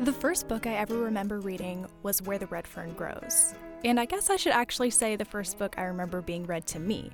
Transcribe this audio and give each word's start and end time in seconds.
The 0.00 0.14
first 0.14 0.48
book 0.48 0.66
I 0.66 0.76
ever 0.76 0.96
remember 0.96 1.40
reading 1.40 1.86
was 2.02 2.22
Where 2.22 2.38
the 2.38 2.46
Red 2.46 2.66
Fern 2.66 2.94
Grows. 2.94 3.54
And 3.84 4.00
I 4.00 4.06
guess 4.06 4.30
I 4.30 4.36
should 4.36 4.54
actually 4.54 4.88
say 4.88 5.14
the 5.14 5.26
first 5.26 5.58
book 5.58 5.74
I 5.76 5.82
remember 5.82 6.22
being 6.22 6.46
read 6.46 6.66
to 6.68 6.78
me, 6.78 7.10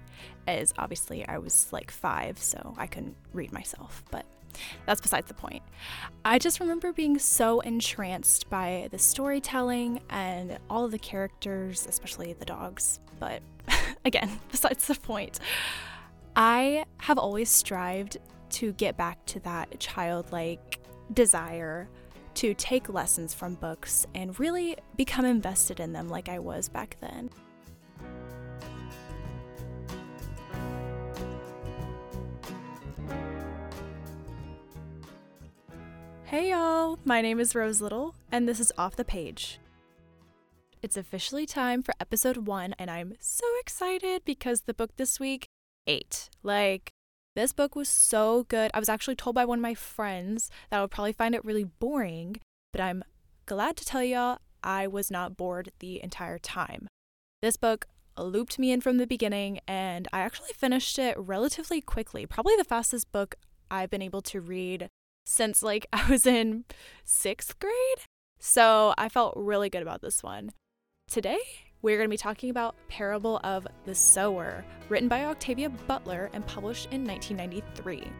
as 0.46 0.72
obviously 0.78 1.26
I 1.26 1.38
was 1.38 1.66
like 1.72 1.90
five, 1.90 2.38
so 2.38 2.76
I 2.78 2.86
couldn't 2.86 3.16
read 3.32 3.52
myself, 3.52 4.04
but 4.12 4.24
that's 4.86 5.00
besides 5.00 5.26
the 5.26 5.34
point. 5.34 5.64
I 6.24 6.38
just 6.38 6.60
remember 6.60 6.92
being 6.92 7.18
so 7.18 7.58
entranced 7.58 8.48
by 8.50 8.86
the 8.92 8.98
storytelling 8.98 9.98
and 10.08 10.56
all 10.70 10.84
of 10.84 10.92
the 10.92 10.98
characters, 11.00 11.88
especially 11.88 12.34
the 12.34 12.44
dogs, 12.44 13.00
but 13.18 13.42
again, 14.04 14.30
besides 14.52 14.86
the 14.86 14.94
point. 14.94 15.40
I 16.36 16.84
have 16.98 17.18
always 17.18 17.50
strived 17.50 18.18
to 18.50 18.74
get 18.74 18.96
back 18.96 19.26
to 19.26 19.40
that 19.40 19.80
childlike 19.80 20.78
desire 21.12 21.88
to 22.36 22.52
take 22.54 22.92
lessons 22.92 23.32
from 23.32 23.54
books 23.54 24.06
and 24.14 24.38
really 24.38 24.76
become 24.96 25.24
invested 25.24 25.80
in 25.80 25.92
them 25.92 26.08
like 26.08 26.28
I 26.28 26.38
was 26.38 26.68
back 26.68 26.96
then. 27.00 27.30
Hey 36.24 36.50
y'all, 36.50 36.98
my 37.04 37.22
name 37.22 37.40
is 37.40 37.54
Rose 37.54 37.80
Little, 37.80 38.14
and 38.30 38.46
this 38.46 38.60
is 38.60 38.72
Off 38.76 38.96
the 38.96 39.04
Page. 39.04 39.58
It's 40.82 40.98
officially 40.98 41.46
time 41.46 41.82
for 41.82 41.94
episode 41.98 42.46
one, 42.46 42.74
and 42.78 42.90
I'm 42.90 43.14
so 43.18 43.46
excited 43.60 44.22
because 44.26 44.62
the 44.62 44.74
book 44.74 44.90
this 44.96 45.18
week, 45.18 45.48
ate. 45.86 46.28
Like, 46.42 46.92
this 47.36 47.52
book 47.52 47.76
was 47.76 47.88
so 47.88 48.44
good. 48.44 48.70
I 48.74 48.80
was 48.80 48.88
actually 48.88 49.14
told 49.14 49.36
by 49.36 49.44
one 49.44 49.58
of 49.58 49.62
my 49.62 49.74
friends 49.74 50.50
that 50.70 50.78
I 50.78 50.80
would 50.80 50.90
probably 50.90 51.12
find 51.12 51.34
it 51.34 51.44
really 51.44 51.64
boring, 51.64 52.40
but 52.72 52.80
I'm 52.80 53.04
glad 53.44 53.76
to 53.76 53.84
tell 53.84 54.02
y'all 54.02 54.38
I 54.64 54.86
was 54.86 55.10
not 55.10 55.36
bored 55.36 55.70
the 55.78 56.02
entire 56.02 56.38
time. 56.38 56.88
This 57.42 57.58
book 57.58 57.86
looped 58.18 58.58
me 58.58 58.72
in 58.72 58.80
from 58.80 58.96
the 58.96 59.06
beginning, 59.06 59.60
and 59.68 60.08
I 60.14 60.20
actually 60.20 60.54
finished 60.54 60.98
it 60.98 61.14
relatively 61.18 61.82
quickly. 61.82 62.24
Probably 62.24 62.56
the 62.56 62.64
fastest 62.64 63.12
book 63.12 63.34
I've 63.70 63.90
been 63.90 64.02
able 64.02 64.22
to 64.22 64.40
read 64.40 64.88
since 65.26 65.62
like 65.62 65.86
I 65.92 66.08
was 66.08 66.26
in 66.26 66.64
sixth 67.04 67.58
grade. 67.58 68.06
So 68.40 68.94
I 68.96 69.10
felt 69.10 69.34
really 69.36 69.68
good 69.68 69.82
about 69.82 70.00
this 70.00 70.22
one. 70.22 70.52
Today, 71.08 71.38
we're 71.82 71.96
going 71.96 72.08
to 72.08 72.12
be 72.12 72.16
talking 72.16 72.50
about 72.50 72.74
Parable 72.88 73.40
of 73.44 73.66
the 73.84 73.94
Sower, 73.94 74.64
written 74.88 75.08
by 75.08 75.24
Octavia 75.24 75.68
Butler 75.68 76.30
and 76.32 76.46
published 76.46 76.86
in 76.92 77.04
1993. 77.04 78.10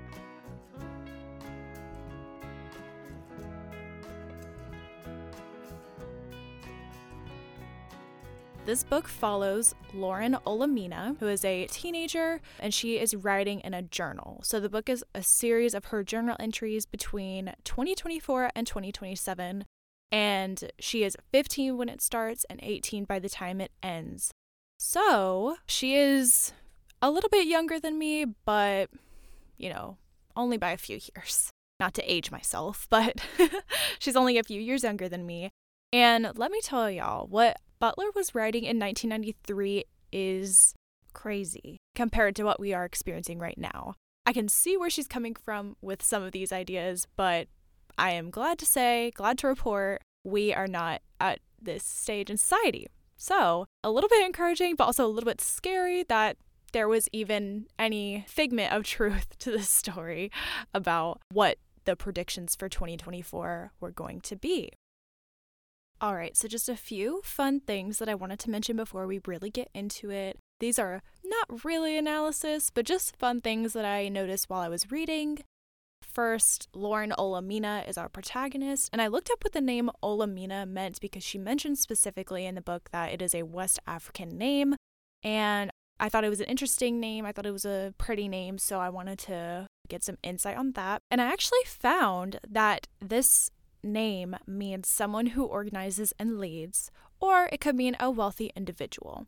This 8.67 8.83
book 8.83 9.07
follows 9.07 9.77
Lauren 9.95 10.37
Olamina, 10.45 11.17
who 11.21 11.29
is 11.29 11.45
a 11.45 11.67
teenager, 11.67 12.41
and 12.59 12.75
she 12.75 12.99
is 12.99 13.15
writing 13.15 13.61
in 13.61 13.73
a 13.73 13.83
journal. 13.83 14.41
So 14.43 14.59
the 14.59 14.69
book 14.69 14.89
is 14.89 15.05
a 15.15 15.23
series 15.23 15.73
of 15.73 15.85
her 15.87 16.03
journal 16.03 16.35
entries 16.41 16.85
between 16.85 17.53
2024 17.63 18.51
and 18.57 18.67
2027, 18.67 19.67
and 20.11 20.71
she 20.79 21.03
is 21.03 21.17
15 21.33 21.77
when 21.77 21.89
it 21.89 22.01
starts 22.01 22.45
and 22.49 22.61
18 22.63 23.05
by 23.05 23.19
the 23.19 23.29
time 23.29 23.61
it 23.61 23.73
ends. 23.83 24.33
So 24.79 25.57
she 25.67 25.97
is 25.97 26.53
a 27.03 27.11
little 27.11 27.31
bit 27.31 27.47
younger 27.47 27.81
than 27.81 27.99
me, 27.99 28.25
but, 28.45 28.91
you 29.57 29.71
know, 29.71 29.97
only 30.37 30.57
by 30.57 30.71
a 30.71 30.77
few 30.77 30.99
years. 31.15 31.51
Not 31.79 31.95
to 31.95 32.11
age 32.11 32.31
myself, 32.31 32.87
but 32.91 33.21
she's 33.99 34.17
only 34.17 34.39
a 34.39 34.45
few 34.45 34.61
years 34.61 34.83
younger 34.83 35.09
than 35.09 35.27
me. 35.27 35.51
And 35.93 36.31
let 36.37 36.51
me 36.51 36.61
tell 36.61 36.91
y'all, 36.91 37.27
what 37.27 37.59
Butler 37.79 38.07
was 38.15 38.35
writing 38.35 38.65
in 38.65 38.79
1993 38.79 39.85
is 40.13 40.75
crazy 41.13 41.79
compared 41.95 42.37
to 42.37 42.45
what 42.45 42.61
we 42.61 42.75
are 42.75 42.85
experiencing 42.85 43.39
right 43.39 43.59
now. 43.59 43.95
I 44.25 44.33
can 44.33 44.49
see 44.49 44.77
where 44.77 44.91
she's 44.91 45.07
coming 45.07 45.35
from 45.35 45.77
with 45.81 46.03
some 46.03 46.23
of 46.23 46.33
these 46.33 46.53
ideas, 46.53 47.07
but 47.17 47.49
I 47.99 48.11
am 48.13 48.31
glad 48.31 48.59
to 48.59 48.67
say, 48.67 49.11
glad 49.15 49.39
to 49.39 49.49
report, 49.49 50.03
we 50.25 50.53
are 50.53 50.67
not 50.67 51.03
at 51.21 51.41
this 51.61 51.85
stage 51.85 52.31
in 52.31 52.37
society. 52.37 52.89
So, 53.17 53.67
a 53.83 53.91
little 53.91 54.09
bit 54.09 54.25
encouraging, 54.25 54.77
but 54.77 54.85
also 54.85 55.07
a 55.07 55.09
little 55.09 55.31
bit 55.31 55.41
scary 55.41 56.03
that 56.05 56.37
there 56.73 56.89
was 56.89 57.09
even 57.13 57.67
any 57.79 58.25
figment 58.29 58.73
of 58.73 58.83
truth 58.97 59.39
to 59.39 59.51
this 59.51 59.71
story 59.71 60.31
about 60.75 61.21
what 61.33 61.59
the 61.85 61.97
predictions 61.97 62.55
for 62.55 62.69
2024 62.69 63.73
were 63.81 63.91
going 63.91 64.21
to 64.23 64.37
be. 64.37 64.71
All 65.99 66.15
right, 66.15 66.37
so 66.37 66.47
just 66.47 66.69
a 66.69 66.77
few 66.77 67.23
fun 67.25 67.61
things 67.61 67.99
that 67.99 68.09
I 68.09 68.15
wanted 68.15 68.39
to 68.41 68.51
mention 68.51 68.77
before 68.77 69.07
we 69.07 69.21
really 69.25 69.49
get 69.49 69.71
into 69.73 70.11
it. 70.11 70.37
These 70.61 70.79
are 70.79 71.03
not 71.25 71.65
really 71.65 71.97
analysis, 71.97 72.69
but 72.69 72.85
just 72.85 73.17
fun 73.17 73.41
things 73.41 73.73
that 73.73 73.87
I 73.87 74.11
noticed 74.11 74.51
while 74.51 74.61
I 74.61 74.69
was 74.69 74.91
reading. 74.91 75.39
First, 76.03 76.69
Lauren 76.73 77.13
Olamina 77.19 77.87
is 77.89 77.99
our 77.99 78.09
protagonist, 78.09 78.89
and 78.93 79.03
I 79.03 79.07
looked 79.07 79.31
up 79.31 79.45
what 79.45 79.53
the 79.53 79.61
name 79.61 79.91
Olamina 80.03 80.67
meant 80.67 81.01
because 81.01 81.23
she 81.23 81.37
mentioned 81.37 81.79
specifically 81.79 82.47
in 82.47 82.55
the 82.55 82.63
book 82.63 82.89
that 82.91 83.13
it 83.13 83.21
is 83.21 83.35
a 83.35 83.43
West 83.43 83.79
African 83.87 84.31
name, 84.39 84.77
and 85.23 85.71
I 85.99 86.09
thought 86.09 86.25
it 86.25 86.31
was 86.31 86.41
an 86.41 86.47
interesting 86.47 87.01
name. 87.01 87.25
I 87.25 87.33
thought 87.33 87.47
it 87.47 87.53
was 87.53 87.65
a 87.65 87.95
pretty 87.99 88.29
name, 88.29 88.59
so 88.59 88.81
I 88.81 88.89
wanted 88.89 89.19
to 89.21 89.67
get 89.89 90.05
some 90.05 90.19
insight 90.23 90.57
on 90.57 90.73
that. 90.73 91.03
And 91.11 91.21
I 91.21 91.27
actually 91.27 91.65
found 91.67 92.39
that 92.49 92.87
this 93.01 93.51
name 93.83 94.37
means 94.47 94.89
someone 94.89 95.27
who 95.27 95.45
organizes 95.45 96.13
and 96.19 96.39
leads, 96.39 96.91
or 97.21 97.49
it 97.53 97.61
could 97.61 97.77
mean 97.77 97.97
a 98.01 98.11
wealthy 98.11 98.53
individual. 98.57 99.27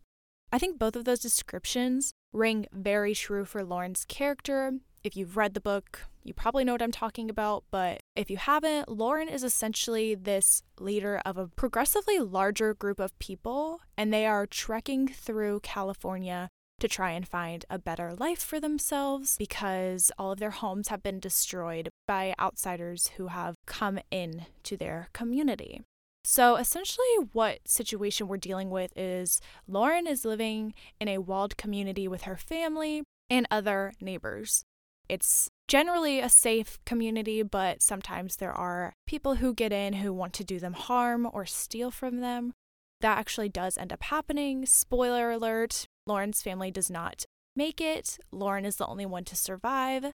I 0.52 0.58
think 0.58 0.78
both 0.78 0.96
of 0.96 1.04
those 1.04 1.20
descriptions 1.20 2.12
ring 2.32 2.66
very 2.72 3.14
true 3.14 3.44
for 3.44 3.64
Lauren's 3.64 4.04
character. 4.06 4.72
If 5.08 5.16
you've 5.16 5.38
read 5.38 5.54
the 5.54 5.60
book, 5.62 6.02
you 6.22 6.34
probably 6.34 6.64
know 6.64 6.72
what 6.72 6.82
I'm 6.82 6.92
talking 6.92 7.30
about, 7.30 7.64
but 7.70 8.00
if 8.14 8.28
you 8.28 8.36
haven't, 8.36 8.90
Lauren 8.90 9.26
is 9.26 9.42
essentially 9.42 10.14
this 10.14 10.62
leader 10.78 11.22
of 11.24 11.38
a 11.38 11.46
progressively 11.46 12.18
larger 12.18 12.74
group 12.74 13.00
of 13.00 13.18
people, 13.18 13.80
and 13.96 14.12
they 14.12 14.26
are 14.26 14.44
trekking 14.44 15.08
through 15.08 15.60
California 15.60 16.50
to 16.80 16.88
try 16.88 17.12
and 17.12 17.26
find 17.26 17.64
a 17.70 17.78
better 17.78 18.12
life 18.12 18.42
for 18.42 18.60
themselves 18.60 19.36
because 19.38 20.12
all 20.18 20.32
of 20.32 20.40
their 20.40 20.50
homes 20.50 20.88
have 20.88 21.02
been 21.02 21.20
destroyed 21.20 21.88
by 22.06 22.34
outsiders 22.38 23.12
who 23.16 23.28
have 23.28 23.54
come 23.64 23.98
in 24.10 24.44
to 24.64 24.76
their 24.76 25.08
community. 25.14 25.80
So 26.22 26.56
essentially, 26.56 27.06
what 27.32 27.66
situation 27.66 28.28
we're 28.28 28.36
dealing 28.36 28.68
with 28.68 28.92
is 28.94 29.40
Lauren 29.66 30.06
is 30.06 30.26
living 30.26 30.74
in 31.00 31.08
a 31.08 31.16
walled 31.16 31.56
community 31.56 32.06
with 32.06 32.24
her 32.24 32.36
family 32.36 33.04
and 33.30 33.46
other 33.50 33.94
neighbors. 34.02 34.64
It's 35.08 35.48
generally 35.68 36.20
a 36.20 36.28
safe 36.28 36.78
community, 36.84 37.42
but 37.42 37.82
sometimes 37.82 38.36
there 38.36 38.52
are 38.52 38.92
people 39.06 39.36
who 39.36 39.54
get 39.54 39.72
in 39.72 39.94
who 39.94 40.12
want 40.12 40.32
to 40.34 40.44
do 40.44 40.58
them 40.58 40.74
harm 40.74 41.28
or 41.32 41.46
steal 41.46 41.90
from 41.90 42.20
them. 42.20 42.52
That 43.00 43.18
actually 43.18 43.48
does 43.48 43.78
end 43.78 43.92
up 43.92 44.02
happening. 44.04 44.66
Spoiler 44.66 45.30
alert 45.30 45.86
Lauren's 46.06 46.42
family 46.42 46.70
does 46.70 46.90
not 46.90 47.24
make 47.54 47.80
it. 47.80 48.18
Lauren 48.32 48.64
is 48.64 48.76
the 48.76 48.86
only 48.86 49.06
one 49.06 49.24
to 49.24 49.36
survive. 49.36 50.12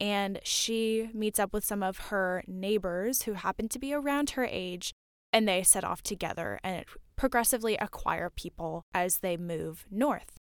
And 0.00 0.38
she 0.44 1.10
meets 1.12 1.38
up 1.38 1.52
with 1.52 1.64
some 1.64 1.82
of 1.82 1.98
her 2.08 2.44
neighbors 2.46 3.22
who 3.22 3.32
happen 3.32 3.68
to 3.68 3.78
be 3.78 3.92
around 3.92 4.30
her 4.30 4.44
age 4.44 4.92
and 5.32 5.48
they 5.48 5.62
set 5.62 5.84
off 5.84 6.02
together 6.02 6.58
and 6.62 6.84
progressively 7.16 7.76
acquire 7.76 8.30
people 8.30 8.84
as 8.94 9.18
they 9.18 9.36
move 9.36 9.86
north. 9.90 10.36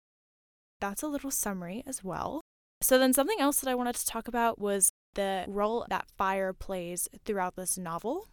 That's 0.81 1.03
a 1.03 1.09
little 1.09 1.31
summary 1.31 1.83
as 1.87 2.05
well. 2.05 2.43
So, 2.81 2.99
then 2.99 3.13
something 3.13 3.41
else 3.41 3.61
that 3.61 3.71
I 3.71 3.75
wanted 3.75 3.97
to 3.97 4.07
talk 4.07 4.29
about 4.29 4.59
was 4.59 4.93
the 5.15 5.45
role 5.49 5.87
that 5.89 6.11
fire 6.17 6.53
plays 6.53 7.09
throughout 7.25 7.57
this 7.57 7.79
novel. 7.79 8.29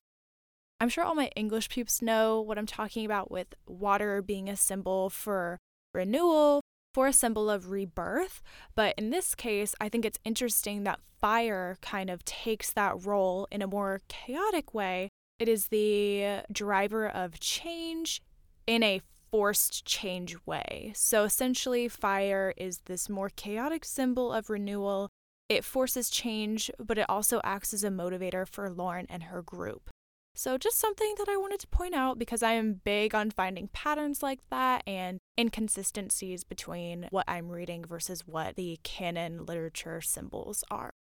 I'm 0.80 0.90
sure 0.90 1.04
all 1.04 1.16
my 1.16 1.30
English 1.36 1.70
peeps 1.70 2.02
know 2.02 2.42
what 2.42 2.58
I'm 2.58 2.66
talking 2.66 3.06
about 3.06 3.32
with 3.32 3.48
water 3.66 4.22
being 4.22 4.50
a 4.50 4.58
symbol 4.58 5.10
for 5.10 5.58
renewal, 5.94 6.62
for 6.94 7.08
a 7.08 7.14
symbol 7.14 7.50
of 7.50 7.72
rebirth. 7.72 8.42
But 8.76 8.96
in 8.98 9.10
this 9.10 9.34
case, 9.34 9.76
I 9.80 9.88
think 9.88 10.04
it's 10.04 10.20
interesting 10.26 10.84
that 10.84 11.00
fire 11.22 11.78
kind 11.82 12.10
of 12.10 12.26
takes 12.26 12.72
that 12.74 13.06
role 13.06 13.48
in 13.50 13.62
a 13.62 13.68
more 13.68 14.02
chaotic 14.10 14.74
way 14.74 15.10
it 15.40 15.50
is 15.50 15.68
the 15.68 16.44
driver 16.52 17.08
of 17.08 17.40
change 17.40 18.22
in 18.68 18.84
a 18.84 19.02
forced 19.34 19.84
change 19.84 20.38
way. 20.46 20.92
So 20.96 21.24
essentially, 21.24 21.88
fire 21.88 22.54
is 22.56 22.82
this 22.86 23.10
more 23.10 23.32
chaotic 23.36 23.84
symbol 23.84 24.32
of 24.32 24.48
renewal. 24.48 25.10
It 25.50 25.66
forces 25.66 26.12
change, 26.12 26.70
but 26.78 27.00
it 27.00 27.10
also 27.10 27.42
acts 27.44 27.74
as 27.74 27.84
a 27.84 27.90
motivator 27.90 28.48
for 28.48 28.70
Lauren 28.70 29.08
and 29.10 29.24
her 29.24 29.42
group. 29.42 29.90
So, 30.36 30.60
just 30.60 30.78
something 30.78 31.16
that 31.18 31.28
I 31.28 31.38
wanted 31.38 31.60
to 31.62 31.68
point 31.68 31.96
out 31.96 32.20
because 32.20 32.44
I 32.44 32.52
am 32.52 32.82
big 32.84 33.16
on 33.16 33.32
finding 33.32 33.70
patterns 33.70 34.22
like 34.22 34.40
that 34.52 34.84
and 34.86 35.18
inconsistencies 35.40 36.44
between 36.44 37.08
what 37.10 37.26
I'm 37.28 37.50
reading 37.50 37.86
versus 37.86 38.28
what 38.28 38.56
the 38.56 38.80
canon 38.84 39.48
literature 39.48 40.00
symbols 40.00 40.64
are. 40.70 40.92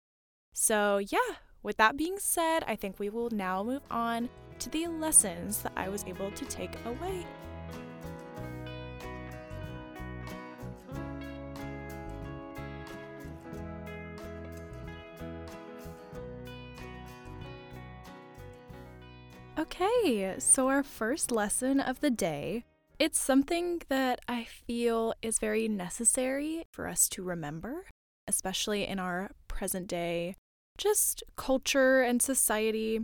So, 0.54 0.98
yeah, 0.98 1.36
with 1.62 1.76
that 1.76 1.98
being 1.98 2.18
said, 2.18 2.64
I 2.66 2.76
think 2.76 2.98
we 2.98 3.10
will 3.10 3.28
now 3.30 3.62
move 3.62 3.82
on 3.90 4.30
to 4.60 4.70
the 4.70 4.86
lessons 4.86 5.62
that 5.62 5.72
I 5.76 5.90
was 5.90 6.04
able 6.06 6.30
to 6.30 6.44
take 6.46 6.76
away. 6.86 7.26
Okay, 19.74 20.34
so 20.38 20.68
our 20.68 20.82
first 20.82 21.30
lesson 21.32 21.80
of 21.80 22.00
the 22.00 22.10
day, 22.10 22.64
it's 22.98 23.18
something 23.18 23.80
that 23.88 24.20
I 24.28 24.44
feel 24.44 25.14
is 25.22 25.38
very 25.38 25.66
necessary 25.66 26.64
for 26.70 26.86
us 26.86 27.08
to 27.10 27.22
remember, 27.22 27.86
especially 28.28 28.86
in 28.86 28.98
our 28.98 29.30
present 29.48 29.86
day 29.86 30.36
just 30.76 31.22
culture 31.36 32.02
and 32.02 32.20
society. 32.20 33.00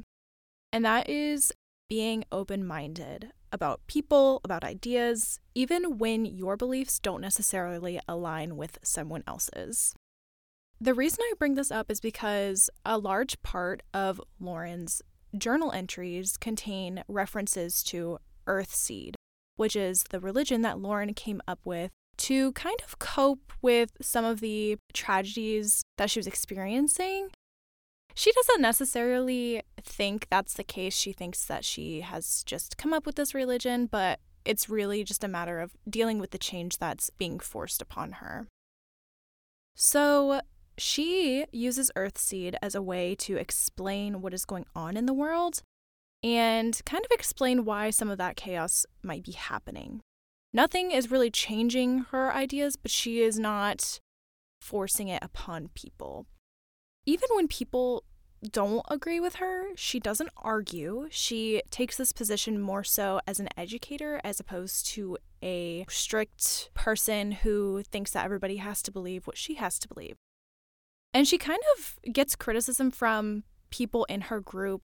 And 0.70 0.84
that 0.84 1.08
is 1.08 1.52
being 1.88 2.24
open-minded 2.30 3.32
about 3.50 3.86
people, 3.86 4.42
about 4.44 4.62
ideas, 4.62 5.40
even 5.54 5.96
when 5.96 6.26
your 6.26 6.58
beliefs 6.58 6.98
don't 6.98 7.22
necessarily 7.22 7.98
align 8.06 8.58
with 8.58 8.78
someone 8.82 9.24
else's. 9.26 9.94
The 10.78 10.94
reason 10.94 11.20
I 11.22 11.32
bring 11.38 11.54
this 11.54 11.70
up 11.70 11.90
is 11.90 12.00
because 12.00 12.68
a 12.84 12.98
large 12.98 13.40
part 13.42 13.82
of 13.94 14.20
Lauren's 14.38 15.00
journal 15.38 15.72
entries 15.72 16.36
contain 16.36 17.02
references 17.08 17.82
to 17.84 18.18
Earthseed, 18.46 19.14
which 19.56 19.76
is 19.76 20.04
the 20.10 20.20
religion 20.20 20.62
that 20.62 20.78
Lauren 20.78 21.14
came 21.14 21.40
up 21.46 21.60
with 21.64 21.90
to 22.18 22.52
kind 22.52 22.76
of 22.84 22.98
cope 22.98 23.52
with 23.62 23.92
some 24.00 24.24
of 24.24 24.40
the 24.40 24.76
tragedies 24.92 25.82
that 25.96 26.10
she 26.10 26.18
was 26.18 26.26
experiencing. 26.26 27.30
She 28.14 28.32
doesn't 28.32 28.60
necessarily 28.60 29.62
think 29.80 30.26
that's 30.28 30.54
the 30.54 30.64
case. 30.64 30.96
She 30.96 31.12
thinks 31.12 31.44
that 31.44 31.64
she 31.64 32.00
has 32.00 32.42
just 32.44 32.76
come 32.76 32.92
up 32.92 33.06
with 33.06 33.14
this 33.14 33.34
religion, 33.34 33.86
but 33.86 34.18
it's 34.44 34.68
really 34.68 35.04
just 35.04 35.22
a 35.22 35.28
matter 35.28 35.60
of 35.60 35.76
dealing 35.88 36.18
with 36.18 36.32
the 36.32 36.38
change 36.38 36.78
that's 36.78 37.10
being 37.10 37.38
forced 37.38 37.80
upon 37.80 38.12
her. 38.12 38.48
So, 39.76 40.40
she 40.78 41.46
uses 41.52 41.90
Earthseed 41.96 42.54
as 42.62 42.74
a 42.74 42.82
way 42.82 43.14
to 43.16 43.36
explain 43.36 44.20
what 44.20 44.34
is 44.34 44.44
going 44.44 44.66
on 44.74 44.96
in 44.96 45.06
the 45.06 45.14
world 45.14 45.62
and 46.22 46.80
kind 46.84 47.04
of 47.04 47.10
explain 47.12 47.64
why 47.64 47.90
some 47.90 48.10
of 48.10 48.18
that 48.18 48.36
chaos 48.36 48.86
might 49.02 49.24
be 49.24 49.32
happening. 49.32 50.00
Nothing 50.52 50.90
is 50.90 51.10
really 51.10 51.30
changing 51.30 52.06
her 52.10 52.32
ideas, 52.32 52.76
but 52.76 52.90
she 52.90 53.20
is 53.20 53.38
not 53.38 54.00
forcing 54.60 55.08
it 55.08 55.22
upon 55.22 55.68
people. 55.74 56.26
Even 57.06 57.28
when 57.34 57.48
people 57.48 58.04
don't 58.42 58.84
agree 58.88 59.20
with 59.20 59.36
her, 59.36 59.74
she 59.74 59.98
doesn't 59.98 60.30
argue. 60.36 61.08
She 61.10 61.62
takes 61.70 61.96
this 61.96 62.12
position 62.12 62.60
more 62.60 62.84
so 62.84 63.20
as 63.26 63.40
an 63.40 63.48
educator 63.56 64.20
as 64.22 64.40
opposed 64.40 64.86
to 64.88 65.18
a 65.42 65.84
strict 65.88 66.70
person 66.74 67.32
who 67.32 67.82
thinks 67.82 68.12
that 68.12 68.24
everybody 68.24 68.56
has 68.56 68.82
to 68.82 68.92
believe 68.92 69.26
what 69.26 69.36
she 69.36 69.54
has 69.54 69.78
to 69.80 69.88
believe. 69.88 70.16
And 71.18 71.26
she 71.26 71.36
kind 71.36 71.58
of 71.76 71.98
gets 72.12 72.36
criticism 72.36 72.92
from 72.92 73.42
people 73.70 74.04
in 74.04 74.20
her 74.20 74.38
group. 74.38 74.82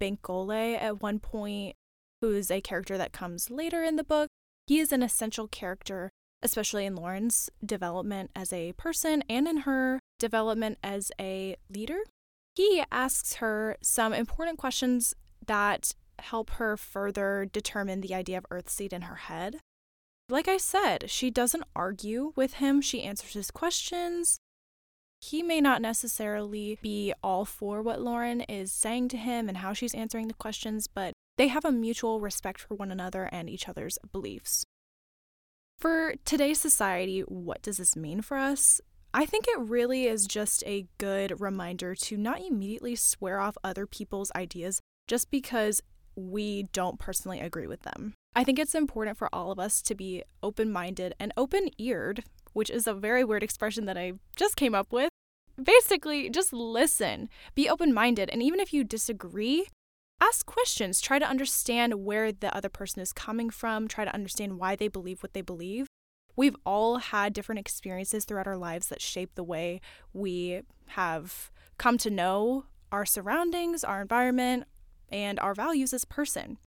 Bankole, 0.00 0.76
at 0.76 1.00
one 1.00 1.20
point, 1.20 1.76
who 2.20 2.32
is 2.32 2.50
a 2.50 2.60
character 2.60 2.98
that 2.98 3.12
comes 3.12 3.48
later 3.48 3.84
in 3.84 3.94
the 3.94 4.02
book, 4.02 4.28
he 4.66 4.80
is 4.80 4.90
an 4.90 5.04
essential 5.04 5.46
character, 5.46 6.10
especially 6.42 6.84
in 6.84 6.96
Lauren's 6.96 7.48
development 7.64 8.32
as 8.34 8.52
a 8.52 8.72
person 8.72 9.22
and 9.30 9.46
in 9.46 9.58
her 9.58 10.00
development 10.18 10.78
as 10.82 11.12
a 11.20 11.54
leader. 11.72 12.00
He 12.56 12.82
asks 12.90 13.34
her 13.34 13.76
some 13.80 14.12
important 14.12 14.58
questions 14.58 15.14
that 15.46 15.94
help 16.18 16.50
her 16.50 16.76
further 16.76 17.48
determine 17.52 18.00
the 18.00 18.16
idea 18.16 18.38
of 18.38 18.46
Earthseed 18.50 18.92
in 18.92 19.02
her 19.02 19.14
head. 19.14 19.60
Like 20.28 20.48
I 20.48 20.56
said, 20.56 21.08
she 21.08 21.30
doesn't 21.30 21.62
argue 21.76 22.32
with 22.34 22.54
him, 22.54 22.80
she 22.80 23.04
answers 23.04 23.34
his 23.34 23.52
questions. 23.52 24.40
He 25.20 25.42
may 25.42 25.60
not 25.60 25.82
necessarily 25.82 26.78
be 26.80 27.12
all 27.22 27.44
for 27.44 27.82
what 27.82 28.00
Lauren 28.00 28.42
is 28.42 28.72
saying 28.72 29.08
to 29.08 29.16
him 29.16 29.48
and 29.48 29.58
how 29.58 29.72
she's 29.72 29.94
answering 29.94 30.28
the 30.28 30.34
questions, 30.34 30.86
but 30.86 31.12
they 31.36 31.48
have 31.48 31.64
a 31.64 31.72
mutual 31.72 32.20
respect 32.20 32.60
for 32.60 32.74
one 32.74 32.92
another 32.92 33.28
and 33.32 33.50
each 33.50 33.68
other's 33.68 33.98
beliefs. 34.12 34.64
For 35.78 36.14
today's 36.24 36.60
society, 36.60 37.20
what 37.20 37.62
does 37.62 37.78
this 37.78 37.96
mean 37.96 38.22
for 38.22 38.36
us? 38.36 38.80
I 39.12 39.26
think 39.26 39.46
it 39.48 39.58
really 39.58 40.06
is 40.06 40.26
just 40.26 40.62
a 40.66 40.86
good 40.98 41.40
reminder 41.40 41.94
to 41.94 42.16
not 42.16 42.40
immediately 42.40 42.94
swear 42.94 43.40
off 43.40 43.56
other 43.64 43.86
people's 43.86 44.30
ideas 44.36 44.80
just 45.06 45.30
because 45.30 45.80
we 46.14 46.64
don't 46.72 46.98
personally 46.98 47.40
agree 47.40 47.66
with 47.66 47.82
them. 47.82 48.14
I 48.34 48.44
think 48.44 48.58
it's 48.58 48.74
important 48.74 49.16
for 49.16 49.28
all 49.32 49.50
of 49.50 49.58
us 49.58 49.82
to 49.82 49.94
be 49.94 50.22
open 50.42 50.70
minded 50.70 51.14
and 51.18 51.32
open 51.36 51.70
eared 51.78 52.22
which 52.58 52.70
is 52.70 52.88
a 52.88 52.94
very 52.94 53.22
weird 53.24 53.44
expression 53.44 53.84
that 53.86 53.96
I 53.96 54.14
just 54.34 54.56
came 54.56 54.74
up 54.74 54.92
with. 54.92 55.07
Basically, 55.62 56.30
just 56.30 56.52
listen, 56.52 57.28
be 57.54 57.68
open 57.68 57.92
minded, 57.92 58.30
and 58.30 58.42
even 58.42 58.60
if 58.60 58.72
you 58.72 58.84
disagree, 58.84 59.66
ask 60.20 60.46
questions. 60.46 61.00
Try 61.00 61.18
to 61.18 61.28
understand 61.28 62.04
where 62.04 62.30
the 62.30 62.54
other 62.56 62.68
person 62.68 63.02
is 63.02 63.12
coming 63.12 63.50
from, 63.50 63.88
try 63.88 64.04
to 64.04 64.14
understand 64.14 64.58
why 64.58 64.76
they 64.76 64.88
believe 64.88 65.22
what 65.22 65.32
they 65.34 65.40
believe. 65.40 65.88
We've 66.36 66.56
all 66.64 66.98
had 66.98 67.32
different 67.32 67.58
experiences 67.58 68.24
throughout 68.24 68.46
our 68.46 68.56
lives 68.56 68.86
that 68.88 69.02
shape 69.02 69.34
the 69.34 69.42
way 69.42 69.80
we 70.12 70.62
have 70.90 71.50
come 71.76 71.98
to 71.98 72.10
know 72.10 72.66
our 72.92 73.04
surroundings, 73.04 73.82
our 73.82 74.00
environment, 74.00 74.64
and 75.10 75.40
our 75.40 75.54
values 75.54 75.92
as 75.92 76.04
person. 76.04 76.58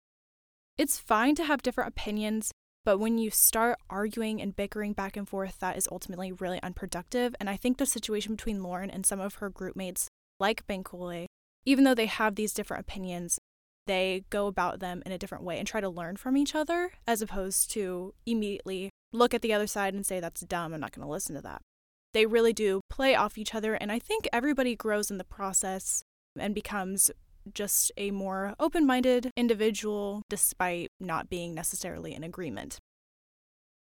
It's 0.78 0.98
fine 0.98 1.36
to 1.36 1.46
have 1.46 1.62
different 1.62 1.88
opinions, 1.88 2.52
but 2.84 2.98
when 2.98 3.18
you 3.18 3.30
start 3.30 3.78
arguing 3.90 4.42
and 4.42 4.56
bickering 4.56 4.94
back 4.94 5.16
and 5.16 5.28
forth, 5.28 5.60
that 5.60 5.78
is 5.78 5.88
ultimately 5.92 6.32
really 6.32 6.62
unproductive. 6.64 7.36
And 7.40 7.50
I 7.50 7.56
think 7.56 7.78
the 7.78 7.86
situation 7.86 8.36
between 8.36 8.64
Lauren 8.64 8.90
and 8.90 9.06
some 9.06 9.20
of 9.20 9.36
her 9.36 9.50
group 9.50 9.76
mates, 9.76 10.08
like 10.40 10.66
Bankole, 10.68 11.28
even 11.66 11.84
though 11.84 11.94
they 11.94 12.08
have 12.08 12.36
these 12.36 12.54
different 12.54 12.82
opinions, 12.82 13.40
they 13.88 14.24
go 14.30 14.48
about 14.48 14.80
them 14.80 15.04
in 15.06 15.12
a 15.12 15.18
different 15.18 15.44
way 15.44 15.60
and 15.60 15.68
try 15.68 15.82
to 15.82 15.90
learn 15.90 16.16
from 16.16 16.38
each 16.38 16.56
other 16.56 16.92
as 17.08 17.22
opposed 17.22 17.72
to 17.72 18.14
immediately 18.26 18.90
look 19.14 19.34
at 19.34 19.42
the 19.42 19.54
other 19.54 19.68
side 19.68 19.94
and 19.94 20.06
say, 20.06 20.20
that's 20.20 20.42
dumb, 20.42 20.74
I'm 20.74 20.80
not 20.80 20.92
going 20.92 21.06
to 21.06 21.12
listen 21.12 21.36
to 21.36 21.42
that. 21.42 21.62
They 22.14 22.26
really 22.26 22.54
do 22.54 22.82
play 22.90 23.16
off 23.16 23.38
each 23.38 23.56
other. 23.56 23.76
And 23.76 23.92
I 23.92 24.00
think 24.00 24.28
everybody 24.34 24.76
grows 24.76 25.12
in 25.12 25.18
the 25.18 25.24
process 25.24 26.04
and 26.38 26.56
becomes 26.56 27.12
just 27.54 27.92
a 27.98 28.12
more 28.12 28.56
open 28.60 28.86
minded 28.86 29.32
individual 29.36 30.22
despite 30.30 30.90
not 31.00 31.30
being 31.30 31.54
necessarily 31.54 32.14
in 32.14 32.24
agreement. 32.24 32.80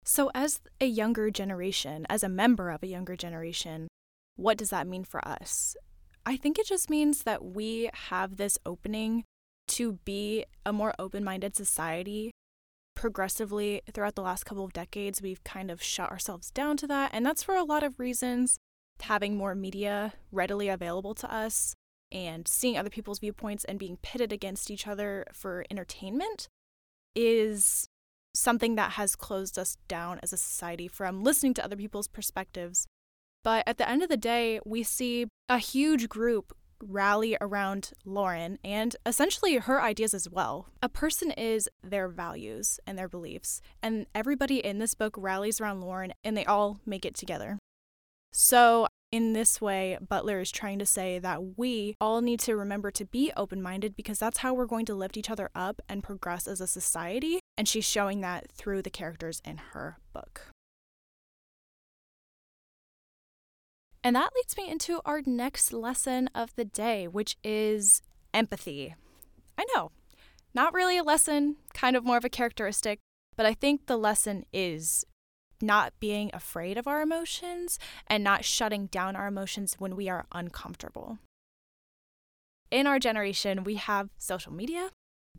So, 0.05 0.31
as 0.35 0.61
a 0.81 0.87
younger 0.87 1.31
generation, 1.31 2.07
as 2.09 2.23
a 2.23 2.29
member 2.29 2.71
of 2.71 2.83
a 2.83 2.87
younger 2.87 3.15
generation, 3.15 3.88
what 4.37 4.57
does 4.57 4.71
that 4.71 4.87
mean 4.87 5.05
for 5.05 5.27
us? 5.27 5.77
I 6.25 6.37
think 6.37 6.59
it 6.59 6.67
just 6.67 6.88
means 6.88 7.25
that 7.25 7.45
we 7.45 7.91
have 8.09 8.37
this 8.37 8.59
opening 8.65 9.25
to 9.69 9.95
be 10.05 10.45
a 10.65 10.73
more 10.73 10.95
open 10.99 11.25
minded 11.25 11.57
society. 11.57 12.31
Progressively, 12.95 13.83
throughout 13.93 14.15
the 14.15 14.23
last 14.23 14.45
couple 14.45 14.65
of 14.65 14.73
decades, 14.73 15.23
we've 15.23 15.45
kind 15.45 15.71
of 15.71 15.83
shut 15.83 16.11
ourselves 16.11 16.50
down 16.50 16.77
to 16.79 16.87
that, 16.87 17.11
and 17.12 17.25
that's 17.25 17.43
for 17.43 17.55
a 17.55 17.62
lot 17.62 17.83
of 17.83 17.99
reasons. 17.99 18.59
Having 19.03 19.37
more 19.37 19.55
media 19.55 20.15
readily 20.33 20.69
available 20.69 21.15
to 21.15 21.33
us, 21.33 21.75
and 22.11 22.47
seeing 22.49 22.77
other 22.77 22.91
people's 22.91 23.19
viewpoints 23.19 23.65
and 23.65 23.79
being 23.79 23.99
pitted 24.03 24.33
against 24.33 24.71
each 24.71 24.87
other 24.87 25.25
for 25.33 25.65
entertainment 25.71 26.49
is 27.15 27.88
something 28.35 28.77
that 28.77 28.93
has 28.93 29.17
closed 29.17 29.59
us 29.59 29.77
down 29.88 30.21
as 30.23 30.33
a 30.33 30.37
society 30.37 30.88
from 30.88 31.23
listening 31.23 31.55
to 31.55 31.65
other 31.65 31.77
people's 31.77 32.09
perspectives. 32.09 32.87
But 33.45 33.65
at 33.67 33.79
the 33.79 33.88
end 33.88 34.03
of 34.03 34.09
the 34.09 34.17
day, 34.17 34.61
we 34.65 34.83
see 34.83 35.27
a 35.49 35.59
huge 35.59 36.09
group 36.09 36.53
rally 36.81 37.37
around 37.41 37.93
Lauren 38.05 38.59
and 38.62 38.95
essentially 39.05 39.57
her 39.57 39.83
ideas 39.83 40.15
as 40.15 40.29
well. 40.29 40.69
A 40.83 40.88
person 40.88 41.33
is 41.33 41.69
their 41.83 42.09
values 42.09 42.79
and 42.87 42.97
their 42.97 43.09
beliefs, 43.09 43.61
and 43.83 44.07
everybody 44.15 44.65
in 44.65 44.79
this 44.79 44.95
book 44.95 45.15
rallies 45.19 45.61
around 45.61 45.81
Lauren 45.81 46.12
and 46.23 46.37
they 46.37 46.45
all 46.45 46.81
make 46.87 47.05
it 47.05 47.15
together. 47.15 47.59
So 48.33 48.87
in 49.11 49.33
this 49.33 49.61
way, 49.61 49.97
Butler 50.07 50.41
is 50.41 50.50
trying 50.50 50.79
to 50.81 50.87
say 50.87 51.19
that 51.19 51.59
we 51.59 51.97
all 52.00 52.21
need 52.21 52.41
to 52.41 52.57
remember 52.57 52.91
to 52.91 53.05
be 53.05 53.33
open 53.37 53.62
minded 53.62 53.97
because 53.97 54.19
that's 54.19 54.38
how 54.38 54.53
we're 54.53 54.67
going 54.67 54.87
to 54.87 54.95
lift 54.95 55.17
each 55.17 55.31
other 55.31 55.50
up 55.55 55.81
and 55.88 56.03
progress 56.03 56.47
as 56.47 56.61
a 56.61 56.67
society. 56.67 57.41
And 57.57 57.67
she's 57.67 57.88
showing 57.88 58.21
that 58.21 58.50
through 58.53 58.83
the 58.83 58.91
characters 58.91 59.41
in 59.45 59.59
her 59.73 59.99
book. 60.12 60.49
And 64.05 64.15
that 64.15 64.31
leads 64.37 64.57
me 64.57 64.71
into 64.71 65.00
our 65.05 65.23
next 65.25 65.73
lesson 65.73 66.29
of 66.35 66.55
the 66.55 66.65
day, 66.65 67.09
which 67.09 67.37
is 67.43 68.03
empathy. 68.33 68.95
I 69.57 69.65
know, 69.75 69.91
not 70.55 70.73
really 70.73 70.99
a 70.99 71.03
lesson, 71.03 71.57
kind 71.75 71.97
of 71.97 72.05
more 72.05 72.17
of 72.17 72.25
a 72.25 72.31
characteristic, 72.31 73.00
but 73.37 73.45
I 73.45 73.55
think 73.55 73.87
the 73.87 73.97
lesson 73.97 74.45
is 74.53 75.05
not 75.61 75.93
being 76.00 76.31
afraid 76.33 76.77
of 76.79 76.87
our 76.87 77.03
emotions 77.03 77.79
and 78.07 78.23
not 78.23 78.45
shutting 78.45 78.87
down 78.87 79.17
our 79.17 79.27
emotions 79.27 79.77
when 79.79 79.97
we 79.97 80.09
are 80.09 80.27
uncomfortable. 80.33 81.19
In 82.71 82.87
our 82.87 82.99
generation, 82.99 83.65
we 83.65 83.77
have 83.77 84.11
social 84.19 84.53
media, 84.53 84.91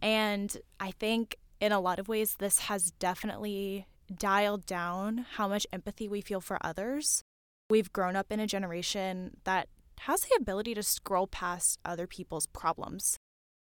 And 0.01 0.55
I 0.79 0.91
think 0.91 1.37
in 1.59 1.71
a 1.71 1.79
lot 1.79 1.99
of 1.99 2.07
ways, 2.07 2.35
this 2.39 2.59
has 2.59 2.91
definitely 2.91 3.85
dialed 4.13 4.65
down 4.65 5.25
how 5.35 5.47
much 5.47 5.67
empathy 5.71 6.07
we 6.07 6.21
feel 6.21 6.41
for 6.41 6.57
others. 6.61 7.21
We've 7.69 7.91
grown 7.91 8.15
up 8.15 8.31
in 8.31 8.39
a 8.39 8.47
generation 8.47 9.37
that 9.43 9.67
has 10.01 10.21
the 10.21 10.37
ability 10.39 10.73
to 10.75 10.83
scroll 10.83 11.27
past 11.27 11.79
other 11.83 12.07
people's 12.07 12.47
problems. 12.47 13.17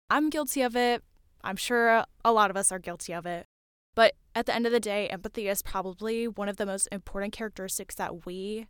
I'm 0.08 0.30
guilty 0.30 0.62
of 0.62 0.74
it. 0.74 1.04
I'm 1.44 1.56
sure 1.56 2.04
a 2.24 2.32
lot 2.32 2.50
of 2.50 2.56
us 2.56 2.72
are 2.72 2.78
guilty 2.78 3.12
of 3.12 3.26
it. 3.26 3.46
But 3.94 4.14
at 4.34 4.46
the 4.46 4.54
end 4.54 4.66
of 4.66 4.72
the 4.72 4.80
day, 4.80 5.08
empathy 5.08 5.48
is 5.48 5.62
probably 5.62 6.26
one 6.26 6.48
of 6.48 6.56
the 6.56 6.66
most 6.66 6.88
important 6.90 7.32
characteristics 7.32 7.94
that 7.96 8.24
we, 8.24 8.66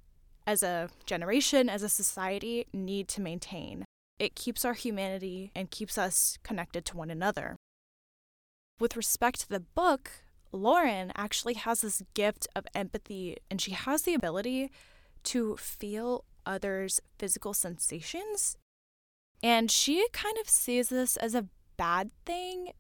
as 0.47 0.63
a 0.63 0.89
generation, 1.07 1.69
as 1.69 1.83
a 1.83 1.89
society, 1.89 2.67
need 2.73 3.09
to 3.09 3.21
maintain. 3.21 3.85
It 4.19 4.35
keeps 4.35 4.65
our 4.65 4.75
humanity 4.75 5.51
and 5.55 5.71
keeps 5.71 5.97
us 5.97 6.39
connected 6.43 6.85
to 6.87 6.97
one 6.97 7.11
another. 7.11 7.57
With 8.79 8.97
respect 8.97 9.41
to 9.41 9.49
the 9.49 9.61
book, 9.61 10.11
Lauren 10.51 11.13
actually 11.17 11.55
has 11.55 11.81
this 11.81 12.03
gift 12.15 12.47
of 12.55 12.67
empathy 12.75 13.39
and 13.51 13.61
she 13.61 13.71
has 13.71 14.03
the 14.03 14.15
ability 14.15 14.71
to 15.25 15.57
feel 15.57 16.25
others' 16.45 17.01
physical 17.19 17.55
sensations. 17.55 18.57
And 19.43 19.71
she 19.71 20.07
kind 20.13 20.37
of 20.39 20.49
sees 20.49 20.89
this 20.89 21.17
as 21.17 21.35
a 21.35 21.47
bad 21.77 22.11
thing. 22.27 22.73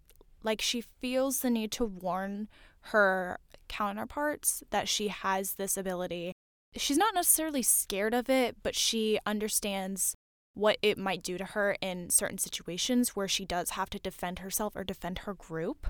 Like 0.42 0.60
she 0.60 0.80
feels 0.80 1.40
the 1.40 1.50
need 1.50 1.70
to 1.72 1.84
warn 1.84 2.48
her 2.86 3.38
counterparts 3.68 4.62
that 4.70 4.88
she 4.88 5.08
has 5.08 5.54
this 5.54 5.76
ability. 5.76 6.32
She's 6.76 6.98
not 6.98 7.14
necessarily 7.14 7.62
scared 7.62 8.14
of 8.14 8.28
it, 8.28 8.56
but 8.62 8.74
she 8.74 9.18
understands 9.26 10.14
what 10.54 10.78
it 10.82 10.98
might 10.98 11.22
do 11.22 11.38
to 11.38 11.44
her 11.44 11.76
in 11.80 12.10
certain 12.10 12.38
situations 12.38 13.10
where 13.10 13.28
she 13.28 13.44
does 13.44 13.70
have 13.70 13.90
to 13.90 13.98
defend 13.98 14.40
herself 14.40 14.76
or 14.76 14.84
defend 14.84 15.20
her 15.20 15.34
group. 15.34 15.88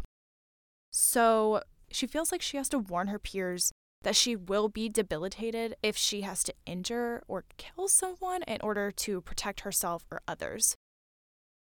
So 0.90 1.62
she 1.90 2.06
feels 2.06 2.30
like 2.30 2.42
she 2.42 2.56
has 2.56 2.68
to 2.70 2.78
warn 2.78 3.08
her 3.08 3.18
peers 3.18 3.72
that 4.02 4.16
she 4.16 4.37
will 4.37 4.68
be 4.68 4.88
debilitated 4.88 5.76
if 5.82 5.96
she 5.96 6.22
has 6.22 6.42
to 6.44 6.54
injure 6.66 7.22
or 7.28 7.44
kill 7.56 7.88
someone 7.88 8.42
in 8.44 8.58
order 8.61 8.90
to 8.90 9.20
protect 9.20 9.61
herself 9.61 10.04
or 10.11 10.20
others. 10.26 10.76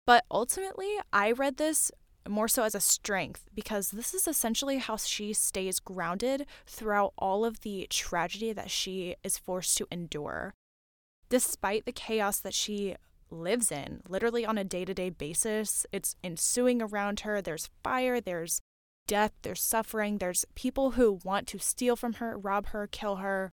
But 0.05 0.25
ultimately, 0.31 0.98
I 1.12 1.31
read 1.31 1.57
this 1.57 1.91
more 2.29 2.48
so 2.48 2.63
as 2.63 2.75
a 2.75 2.79
strength 2.79 3.46
because 3.53 3.91
this 3.91 4.13
is 4.13 4.27
essentially 4.27 4.77
how 4.77 4.98
she 4.98 5.34
stays 5.34 5.79
grounded 5.79 6.46
throughout 6.65 7.13
all 7.17 7.46
of 7.46 7.62
the 7.62 7.88
tragedy 7.89 8.53
that 8.53 8.72
she 8.72 9.15
is 9.24 9.38
forced 9.38 9.77
to 9.77 9.88
endure. 9.91 10.53
Despite 11.29 11.86
the 11.86 11.91
chaos 11.91 12.39
that 12.39 12.53
she 12.53 12.96
lives 13.29 13.72
in, 13.72 14.01
literally 14.07 14.46
on 14.46 14.57
a 14.57 14.63
day 14.63 14.86
to 14.86 14.93
day 14.93 15.10
basis, 15.10 15.86
it's 15.91 16.15
ensuing 16.24 16.81
around 16.81 17.22
her. 17.22 17.41
There's 17.41 17.69
fire, 17.84 18.22
there's 18.22 18.62
death, 19.07 19.31
there's 19.41 19.62
suffering, 19.62 20.17
there's 20.17 20.46
people 20.55 20.91
who 20.91 21.19
want 21.24 21.48
to 21.48 21.60
steal 21.60 21.96
from 21.96 22.13
her, 22.13 22.38
rob 22.38 22.67
her, 22.67 22.88
kill 22.88 23.17
her. 23.17 23.51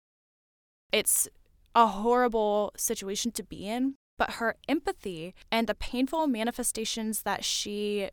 It's 0.91 1.27
a 1.75 1.87
horrible 1.87 2.71
situation 2.77 3.31
to 3.31 3.43
be 3.43 3.67
in, 3.67 3.95
but 4.17 4.33
her 4.33 4.55
empathy 4.67 5.33
and 5.51 5.67
the 5.67 5.75
painful 5.75 6.27
manifestations 6.27 7.23
that 7.23 7.43
she 7.43 8.09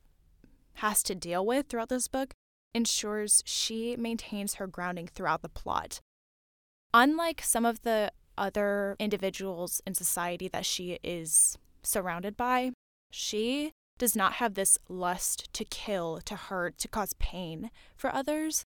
has 0.75 1.03
to 1.05 1.15
deal 1.15 1.45
with 1.45 1.67
throughout 1.69 1.89
this 1.89 2.09
book 2.09 2.35
ensures 2.75 3.43
she 3.45 3.97
maintains 3.97 4.55
her 4.55 4.67
grounding 4.67 5.09
throughout 5.09 5.43
the 5.43 5.49
plot. 5.49 6.01
Unlike 6.95 7.43
some 7.43 7.65
of 7.65 7.83
the 7.83 8.13
other 8.37 8.97
individuals 8.99 9.81
in 9.87 9.95
society 9.95 10.49
that 10.49 10.65
she 10.67 10.99
is 11.03 11.59
surrounded 11.83 12.37
by, 12.37 12.73
she 13.11 13.73
does 13.99 14.17
not 14.17 14.35
have 14.35 14.55
this 14.55 14.79
lust 14.89 15.53
to 15.53 15.65
kill, 15.65 16.21
to 16.25 16.35
hurt, 16.35 16.79
to 16.79 16.89
cause 16.89 17.13
pain 17.19 17.71
for 17.97 18.13
others. 18.13 18.65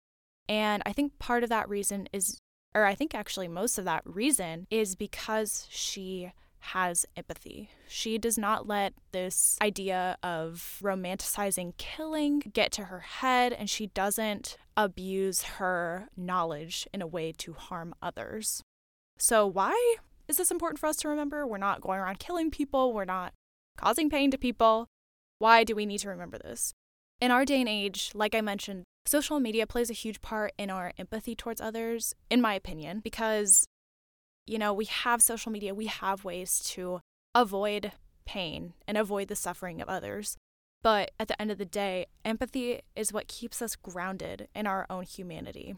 And 0.48 0.82
I 0.84 0.92
think 0.92 1.18
part 1.18 1.44
of 1.44 1.48
that 1.50 1.68
reason 1.68 2.08
is, 2.12 2.38
or 2.74 2.84
I 2.84 2.94
think 2.94 3.14
actually 3.14 3.48
most 3.48 3.78
of 3.78 3.84
that 3.84 4.02
reason 4.04 4.66
is 4.70 4.96
because 4.96 5.66
she 5.70 6.32
has 6.60 7.06
empathy. 7.16 7.70
She 7.88 8.18
does 8.18 8.38
not 8.38 8.66
let 8.66 8.94
this 9.12 9.58
idea 9.60 10.16
of 10.22 10.78
romanticizing 10.82 11.76
killing 11.76 12.40
get 12.52 12.72
to 12.72 12.84
her 12.84 13.00
head, 13.00 13.52
and 13.52 13.68
she 13.68 13.88
doesn't 13.88 14.56
abuse 14.76 15.42
her 15.42 16.08
knowledge 16.16 16.86
in 16.92 17.02
a 17.02 17.06
way 17.06 17.32
to 17.38 17.52
harm 17.54 17.94
others. 18.00 18.62
So, 19.18 19.46
why 19.46 19.96
is 20.28 20.36
this 20.36 20.50
important 20.50 20.78
for 20.78 20.86
us 20.86 20.96
to 20.98 21.08
remember? 21.08 21.46
We're 21.46 21.58
not 21.58 21.80
going 21.80 21.98
around 21.98 22.18
killing 22.18 22.50
people, 22.50 22.92
we're 22.92 23.04
not 23.04 23.32
causing 23.76 24.10
pain 24.10 24.30
to 24.30 24.38
people. 24.38 24.86
Why 25.38 25.64
do 25.64 25.74
we 25.74 25.86
need 25.86 25.98
to 25.98 26.08
remember 26.08 26.38
this? 26.38 26.74
In 27.20 27.30
our 27.30 27.44
day 27.44 27.60
and 27.60 27.68
age, 27.68 28.12
like 28.14 28.34
I 28.34 28.40
mentioned, 28.40 28.84
social 29.06 29.40
media 29.40 29.66
plays 29.66 29.90
a 29.90 29.94
huge 29.94 30.20
part 30.20 30.52
in 30.58 30.70
our 30.70 30.92
empathy 30.98 31.34
towards 31.34 31.60
others, 31.60 32.14
in 32.30 32.40
my 32.40 32.54
opinion, 32.54 33.00
because, 33.00 33.66
you 34.50 34.58
know, 34.58 34.74
we 34.74 34.86
have 34.86 35.22
social 35.22 35.52
media, 35.52 35.72
we 35.72 35.86
have 35.86 36.24
ways 36.24 36.58
to 36.58 37.00
avoid 37.36 37.92
pain 38.26 38.74
and 38.88 38.98
avoid 38.98 39.28
the 39.28 39.36
suffering 39.36 39.80
of 39.80 39.88
others. 39.88 40.36
But 40.82 41.12
at 41.20 41.28
the 41.28 41.40
end 41.40 41.52
of 41.52 41.58
the 41.58 41.64
day, 41.64 42.06
empathy 42.24 42.80
is 42.96 43.12
what 43.12 43.28
keeps 43.28 43.62
us 43.62 43.76
grounded 43.76 44.48
in 44.52 44.66
our 44.66 44.86
own 44.90 45.04
humanity. 45.04 45.76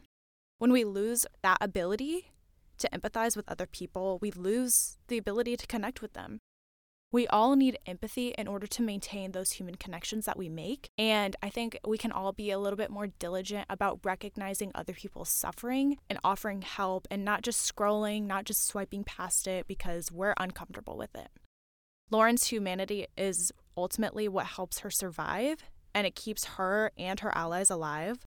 When 0.57 0.71
we 0.71 0.85
lose 0.85 1.27
that 1.43 1.59
ability 1.61 2.31
to 2.79 2.89
empathize 2.89 3.35
with 3.37 3.47
other 3.47 3.67
people, 3.67 4.17
we 4.23 4.31
lose 4.31 4.97
the 5.07 5.19
ability 5.19 5.55
to 5.57 5.67
connect 5.67 6.01
with 6.01 6.13
them. 6.13 6.39
We 7.13 7.27
all 7.27 7.55
need 7.55 7.77
empathy 7.85 8.29
in 8.39 8.47
order 8.47 8.65
to 8.65 8.81
maintain 8.81 9.33
those 9.33 9.51
human 9.51 9.75
connections 9.75 10.25
that 10.25 10.35
we 10.35 10.49
make. 10.49 10.89
And 10.97 11.35
I 11.43 11.49
think 11.49 11.77
we 11.87 11.99
can 11.99 12.11
all 12.11 12.31
be 12.33 12.49
a 12.49 12.57
little 12.57 12.75
bit 12.75 12.89
more 12.89 13.05
diligent 13.05 13.67
about 13.69 13.99
recognizing 14.03 14.71
other 14.73 14.93
people's 14.93 15.29
suffering 15.29 15.99
and 16.09 16.17
offering 16.23 16.63
help 16.63 17.07
and 17.11 17.23
not 17.23 17.43
just 17.43 17.71
scrolling, 17.71 18.23
not 18.23 18.45
just 18.45 18.65
swiping 18.65 19.03
past 19.03 19.45
it 19.45 19.67
because 19.67 20.11
we're 20.11 20.33
uncomfortable 20.39 20.97
with 20.97 21.13
it. 21.15 21.29
Lauren's 22.09 22.47
humanity 22.47 23.05
is 23.15 23.51
ultimately 23.77 24.27
what 24.27 24.47
helps 24.47 24.79
her 24.79 24.89
survive 24.89 25.59
and 25.93 26.07
it 26.07 26.15
keeps 26.15 26.45
her 26.45 26.91
and 26.97 27.19
her 27.19 27.37
allies 27.37 27.69
alive. 27.69 28.25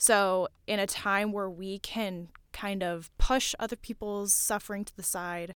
So, 0.00 0.48
in 0.66 0.80
a 0.80 0.86
time 0.86 1.30
where 1.30 1.48
we 1.48 1.78
can 1.78 2.30
kind 2.52 2.82
of 2.82 3.08
push 3.18 3.54
other 3.60 3.76
people's 3.76 4.34
suffering 4.34 4.84
to 4.84 4.96
the 4.96 5.04
side 5.04 5.52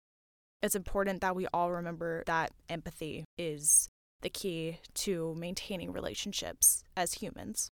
it's 0.64 0.76
important 0.76 1.20
that 1.20 1.36
we 1.36 1.46
all 1.54 1.72
remember 1.72 2.24
that 2.26 2.52
empathy 2.70 3.26
is 3.38 3.90
the 4.22 4.30
key 4.30 4.80
to 4.94 5.36
maintaining 5.38 5.92
relationships 5.92 6.86
as 6.96 7.16
humans. 7.16 7.70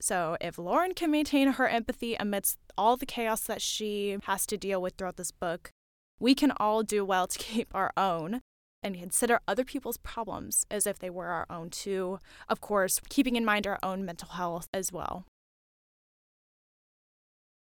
So, 0.00 0.38
if 0.40 0.56
Lauren 0.56 0.94
can 0.94 1.10
maintain 1.10 1.52
her 1.52 1.68
empathy 1.68 2.16
amidst 2.18 2.58
all 2.78 2.96
the 2.96 3.04
chaos 3.04 3.42
that 3.42 3.60
she 3.60 4.16
has 4.22 4.46
to 4.46 4.56
deal 4.56 4.80
with 4.80 4.94
throughout 4.94 5.18
this 5.18 5.30
book, 5.30 5.70
we 6.18 6.34
can 6.34 6.52
all 6.52 6.82
do 6.82 7.04
well 7.04 7.26
to 7.26 7.38
keep 7.52 7.68
our 7.74 7.92
own 7.98 8.40
and 8.82 8.98
consider 8.98 9.40
other 9.46 9.62
people's 9.62 9.98
problems 9.98 10.64
as 10.70 10.86
if 10.86 10.98
they 10.98 11.10
were 11.10 11.26
our 11.26 11.44
own, 11.50 11.68
too. 11.68 12.18
Of 12.48 12.62
course, 12.62 12.98
keeping 13.10 13.36
in 13.36 13.44
mind 13.44 13.66
our 13.66 13.78
own 13.82 14.06
mental 14.06 14.30
health 14.30 14.68
as 14.72 14.90
well. 14.90 15.26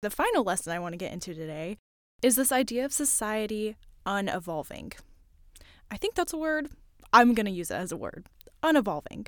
The 0.02 0.10
final 0.10 0.46
lesson 0.46 0.72
I 0.72 0.80
want 0.80 0.94
to 0.94 0.98
get 0.98 1.12
into 1.12 1.34
today 1.34 1.78
is 2.22 2.38
this 2.38 2.54
idea 2.54 2.86
of 2.86 2.94
society 2.94 3.76
unevolving. 4.06 4.94
I 5.92 5.98
think 5.98 6.16
that's 6.16 6.34
a 6.34 6.38
word. 6.38 6.70
I'm 7.12 7.34
going 7.34 7.46
to 7.46 7.52
use 7.52 7.70
it 7.72 7.76
as 7.76 7.92
a 7.92 7.98
word. 7.98 8.26
Unevolving. 8.64 9.28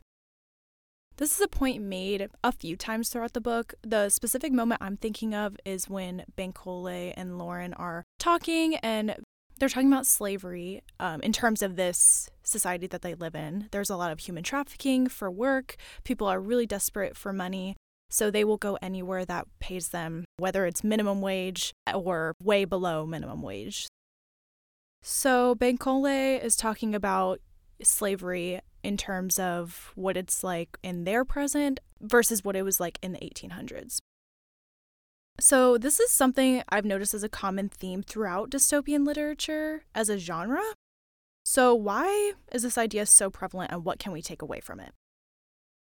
This 1.18 1.34
is 1.34 1.42
a 1.42 1.48
point 1.48 1.82
made 1.82 2.28
a 2.44 2.52
few 2.52 2.76
times 2.76 3.10
throughout 3.10 3.34
the 3.34 3.42
book. 3.42 3.74
The 3.84 4.10
specific 4.10 4.52
moment 4.52 4.82
I'm 4.82 4.98
thinking 4.98 5.34
of 5.34 5.56
is 5.64 5.90
when 5.90 6.26
Bankole 6.38 7.14
and 7.16 7.38
Lauren 7.38 7.74
are 7.74 8.04
talking 8.20 8.76
and 8.78 9.16
they're 9.58 9.70
talking 9.70 9.92
about 9.92 10.06
slavery 10.06 10.82
um, 11.00 11.22
in 11.22 11.32
terms 11.32 11.62
of 11.62 11.78
this 11.78 12.30
society 12.44 12.88
that 12.88 13.02
they 13.02 13.14
live 13.14 13.34
in. 13.34 13.70
There's 13.72 13.90
a 13.90 13.96
lot 13.96 14.12
of 14.12 14.20
human 14.20 14.44
trafficking 14.44 15.08
for 15.08 15.32
work. 15.32 15.78
People 16.04 16.28
are 16.28 16.42
really 16.42 16.66
desperate 16.66 17.16
for 17.16 17.32
money. 17.32 17.78
So 18.10 18.30
they 18.30 18.44
will 18.44 18.58
go 18.58 18.78
anywhere 18.82 19.26
that 19.26 19.48
pays 19.60 19.90
them, 19.90 20.26
whether 20.38 20.66
it's 20.66 20.84
minimum 20.84 21.22
wage 21.22 21.72
or 21.94 22.34
way 22.44 22.66
below 22.66 23.06
minimum 23.06 23.42
wage. 23.42 23.88
So 25.08 25.54
Bankole 25.54 26.44
is 26.44 26.56
talking 26.56 26.96
about 26.96 27.40
slavery 27.84 28.62
in 28.84 28.98
terms 28.98 29.38
of 29.38 29.92
what 29.94 30.18
it's 30.18 30.44
like 30.44 30.80
in 30.82 31.04
their 31.04 31.24
present 31.24 31.80
versus 32.02 32.44
what 32.44 32.56
it 32.56 32.64
was 32.64 32.80
like 32.80 32.98
in 33.04 33.12
the 33.12 33.20
1800s. 33.20 34.00
So, 35.40 35.78
this 35.78 36.00
is 36.00 36.10
something 36.10 36.64
I've 36.70 36.86
noticed 36.86 37.14
as 37.14 37.22
a 37.22 37.30
common 37.30 37.70
theme 37.70 38.02
throughout 38.02 38.50
dystopian 38.50 39.06
literature 39.06 39.84
as 39.94 40.10
a 40.10 40.18
genre. 40.18 40.64
So, 41.44 41.76
why 41.76 42.34
is 42.52 42.64
this 42.64 42.78
idea 42.78 43.06
so 43.06 43.30
prevalent 43.30 43.72
and 43.72 43.86
what 43.86 44.00
can 44.00 44.12
we 44.12 44.24
take 44.24 44.42
away 44.42 44.60
from 44.60 44.80
it? 44.80 44.94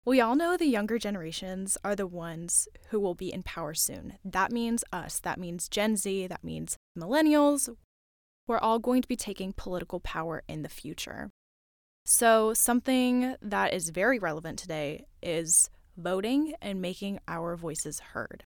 We 0.05 0.21
all 0.21 0.35
know 0.35 0.57
the 0.57 0.67
younger 0.67 0.99
generations 0.99 1.79
are 1.85 1.95
the 1.95 2.09
ones 2.09 2.67
who 2.89 2.99
will 2.99 3.15
be 3.15 3.33
in 3.33 3.45
power 3.45 3.75
soon. 3.75 4.15
That 4.25 4.51
means 4.51 4.83
us. 4.93 5.21
That 5.21 5.39
means 5.39 5.69
Gen 5.69 5.97
Z. 5.97 6.27
That 6.27 6.43
means 6.43 6.77
millennials 6.99 7.69
we're 8.47 8.59
all 8.59 8.79
going 8.79 9.03
to 9.03 9.09
be 9.09 9.17
taking 9.17 9.53
political 9.53 10.01
power 10.01 10.43
in 10.49 10.63
the 10.63 10.69
future. 10.69 11.31
So, 12.05 12.55
something 12.55 13.35
that 13.43 13.75
is 13.75 13.91
very 13.91 14.19
relevant 14.19 14.59
today 14.59 15.07
is 15.23 15.71
voting 15.97 16.55
and 16.63 16.81
making 16.81 17.19
our 17.27 17.57
voices 17.57 17.99
heard. 17.99 18.45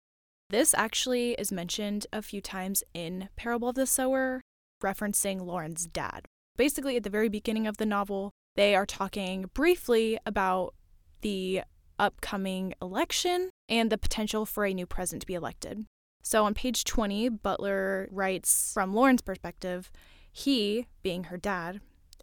This 0.51 0.75
actually 0.75 1.33
is 1.33 1.53
mentioned 1.53 2.07
a 2.13 2.23
few 2.23 2.41
times 2.41 2.83
in 2.95 3.29
Parable 3.37 3.69
of 3.69 3.75
the 3.75 3.87
Sower, 3.87 4.43
referencing 4.83 5.41
Lauren's 5.41 5.87
dad. 5.87 6.27
Basically, 6.57 6.97
at 6.97 7.03
the 7.03 7.11
very 7.11 7.29
beginning 7.29 7.67
of 7.67 7.77
the 7.77 7.87
novel, 7.87 8.31
they 8.55 8.75
are 8.75 8.87
talking 8.87 9.51
briefly 9.55 10.19
about 10.25 10.75
the 11.21 11.63
upcoming 11.99 12.75
election 12.81 13.51
and 13.69 13.91
the 13.91 13.99
potential 13.99 14.47
for 14.47 14.65
a 14.65 14.73
new 14.73 14.87
president 14.87 15.23
to 15.23 15.27
be 15.27 15.35
elected. 15.35 15.85
So 16.29 16.45
on 16.45 16.53
page 16.53 16.85
20, 16.85 17.31
Butler 17.31 18.07
writes 18.11 18.71
from 18.75 18.93
Lauren's 18.93 19.23
perspective, 19.23 19.91
he, 20.31 20.87
being 21.03 21.25
her 21.25 21.39
dad, 21.39 21.81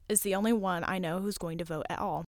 is 0.07 0.21
the 0.21 0.35
only 0.35 0.53
one 0.53 0.83
I 0.85 0.99
know 0.99 1.21
who's 1.21 1.39
going 1.39 1.57
to 1.57 1.63
vote 1.63 1.87
at 1.89 1.97
all. 1.97 2.23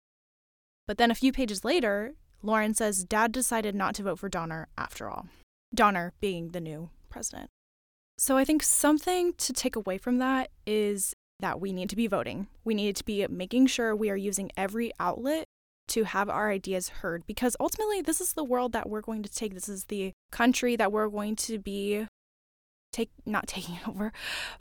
But 0.87 0.99
then 0.99 1.11
a 1.11 1.17
few 1.17 1.33
pages 1.33 1.65
later, 1.65 2.13
Lauren 2.45 2.75
says 2.75 3.03
dad 3.03 3.33
decided 3.33 3.75
not 3.75 3.97
to 3.97 4.05
vote 4.05 4.21
for 4.21 4.29
Donner 4.29 4.69
after 4.79 5.11
all. 5.11 5.27
Donner 5.75 6.13
being 6.21 6.51
the 6.51 6.61
new 6.61 6.91
president. 7.11 7.51
So 8.19 8.37
I 8.37 8.45
think 8.45 8.63
something 8.63 9.33
to 9.39 9.53
take 9.53 9.75
away 9.75 9.99
from 9.99 10.19
that 10.19 10.51
is 10.69 11.13
that 11.41 11.61
we 11.61 11.73
need 11.73 11.91
to 11.91 11.97
be 11.97 12.07
voting. 12.07 12.47
We 12.63 12.75
need 12.75 12.95
to 12.95 13.05
be 13.05 13.27
making 13.27 13.67
sure 13.67 13.97
we 13.97 14.11
are 14.11 14.17
using 14.17 14.53
every 14.57 14.93
outlet 15.01 15.47
to 15.89 16.05
have 16.05 16.29
our 16.29 16.51
ideas 16.51 16.89
heard 16.89 17.27
because 17.27 17.57
ultimately 17.61 18.01
this 18.01 18.21
is 18.21 18.33
the 18.33 18.45
world 18.45 18.73
that 18.73 18.89
we're 18.89 19.01
going 19.01 19.23
to 19.23 19.33
take. 19.33 19.55
This 19.55 19.69
is 19.69 19.85
the 19.85 20.13
country 20.33 20.77
that 20.77 20.93
we're 20.93 21.09
going 21.09 21.37
to 21.37 21.59
be 21.59 22.07
take 22.93 23.11
not 23.27 23.47
taking 23.49 23.79
over, 23.87 24.13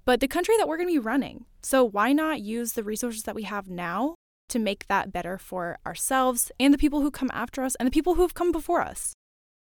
but 0.06 0.20
the 0.20 0.27
country 0.27 0.56
that 0.58 0.68
we're 0.68 0.77
going 0.77 0.89
to 0.89 0.94
be 0.94 1.00
running. 1.00 1.46
So 1.62 1.84
why 1.84 2.13
not 2.13 2.42
use 2.42 2.74
the 2.74 2.84
resources 2.84 3.24
that 3.24 3.36
we 3.36 3.44
have 3.44 3.70
now 3.70 4.15
to 4.50 4.60
make 4.60 4.88
that 4.88 5.13
better 5.13 5.38
for 5.38 5.80
ourselves 5.86 6.51
and 6.60 6.74
the 6.74 6.77
people 6.77 7.01
who 7.01 7.12
come 7.12 7.32
after 7.34 7.63
us 7.63 7.75
and 7.75 7.88
the 7.88 7.92
people 7.92 8.15
who 8.15 8.22
have 8.22 8.34
come 8.34 8.51
before 8.51 8.82
us? 8.82 9.13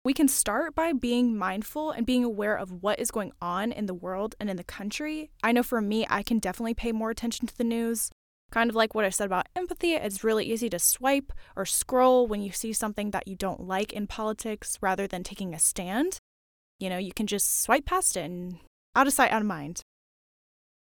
We 0.03 0.15
can 0.15 0.27
start 0.27 0.73
by 0.73 0.93
being 0.93 1.37
mindful 1.37 1.91
and 1.91 2.07
being 2.07 2.23
aware 2.23 2.55
of 2.55 2.81
what 2.81 2.99
is 2.99 3.11
going 3.11 3.33
on 3.39 3.71
in 3.71 3.85
the 3.85 3.93
world 3.93 4.33
and 4.39 4.49
in 4.49 4.57
the 4.57 4.63
country. 4.63 5.29
I 5.43 5.51
know 5.51 5.61
for 5.61 5.79
me, 5.79 6.07
I 6.09 6.23
can 6.23 6.39
definitely 6.39 6.73
pay 6.73 6.91
more 6.91 7.11
attention 7.11 7.45
to 7.45 7.55
the 7.55 7.63
news. 7.63 8.09
Kind 8.51 8.69
of 8.69 8.75
like 8.75 8.93
what 8.93 9.05
I 9.05 9.09
said 9.09 9.25
about 9.25 9.47
empathy, 9.55 9.93
it's 9.93 10.25
really 10.25 10.45
easy 10.45 10.69
to 10.69 10.79
swipe 10.79 11.31
or 11.55 11.65
scroll 11.65 12.27
when 12.27 12.41
you 12.41 12.51
see 12.51 12.73
something 12.73 13.11
that 13.11 13.27
you 13.27 13.35
don't 13.35 13.61
like 13.61 13.93
in 13.93 14.07
politics 14.07 14.77
rather 14.81 15.07
than 15.07 15.23
taking 15.23 15.53
a 15.53 15.59
stand. 15.59 16.17
You 16.77 16.89
know, 16.89 16.97
you 16.97 17.13
can 17.13 17.27
just 17.27 17.61
swipe 17.61 17.85
past 17.85 18.17
it 18.17 18.25
and 18.25 18.59
out 18.93 19.07
of 19.07 19.13
sight, 19.13 19.31
out 19.31 19.41
of 19.41 19.47
mind. 19.47 19.81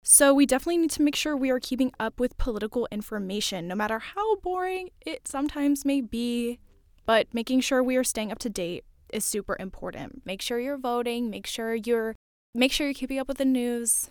So, 0.06 0.34
we 0.34 0.46
definitely 0.46 0.80
need 0.80 0.92
to 0.92 1.02
make 1.02 1.16
sure 1.16 1.38
we 1.38 1.50
are 1.50 1.62
keeping 1.62 1.94
up 1.98 2.20
with 2.20 2.38
political 2.38 2.90
information, 2.92 3.70
no 3.70 3.76
matter 3.76 4.00
how 4.00 4.36
boring 4.38 4.90
it 5.06 5.30
sometimes 5.30 5.86
may 5.86 6.02
be. 6.02 6.60
But 7.06 7.34
making 7.34 7.62
sure 7.62 7.82
we 7.82 7.96
are 7.96 8.04
staying 8.04 8.30
up 8.30 8.40
to 8.40 8.50
date 8.50 8.84
is 9.14 9.24
super 9.24 9.56
important. 9.58 10.24
Make 10.26 10.42
sure 10.42 10.60
you're 10.60 10.78
voting, 10.78 11.30
make 11.30 11.48
sure 11.48 11.76
you're 11.76 12.16
make 12.54 12.74
sure 12.74 12.88
you're 12.88 12.94
keeping 12.94 13.20
up 13.20 13.30
with 13.30 13.38
the 13.38 13.46
news. 13.46 14.10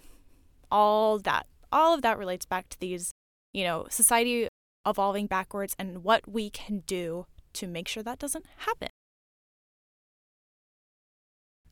All 0.71 1.19
that. 1.19 1.47
All 1.71 1.93
of 1.93 2.01
that 2.01 2.17
relates 2.17 2.47
back 2.47 2.71
to 2.71 2.81
these 2.81 3.13
you 3.53 3.65
know, 3.65 3.87
society 3.91 4.49
evolving 4.87 5.27
backwards 5.27 5.75
and 5.79 6.03
what 6.03 6.29
we 6.29 6.51
can 6.51 6.83
do 6.87 7.27
to 7.55 7.67
make 7.67 7.89
sure 7.89 8.03
that 8.03 8.19
doesn't 8.19 8.47
happen. 8.59 8.89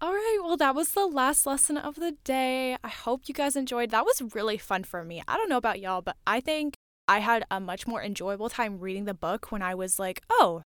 All 0.02 0.14
right, 0.14 0.38
well, 0.42 0.56
that 0.56 0.74
was 0.74 0.92
the 0.92 1.06
last 1.06 1.44
lesson 1.44 1.76
of 1.76 1.96
the 1.96 2.12
day. 2.24 2.76
I 2.82 2.88
hope 2.88 3.22
you 3.26 3.34
guys 3.34 3.54
enjoyed. 3.54 3.90
That 3.90 4.06
was 4.06 4.34
really 4.34 4.56
fun 4.56 4.84
for 4.84 5.04
me. 5.04 5.22
I 5.28 5.36
don't 5.36 5.50
know 5.50 5.58
about 5.58 5.80
y'all, 5.80 6.00
but 6.00 6.16
I 6.26 6.40
think 6.40 6.74
I 7.06 7.18
had 7.18 7.44
a 7.50 7.60
much 7.60 7.86
more 7.86 8.02
enjoyable 8.02 8.48
time 8.48 8.78
reading 8.78 9.04
the 9.04 9.12
book 9.12 9.52
when 9.52 9.60
I 9.60 9.74
was 9.74 9.98
like, 9.98 10.22
oh, 10.30 10.62